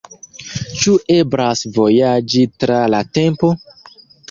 Ĉu 0.79 0.93
eblas 1.17 1.61
vojaĝi 1.77 2.43
tra 2.65 2.83
la 2.97 3.05
tempo? 3.21 3.55